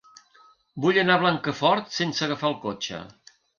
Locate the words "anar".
1.01-1.17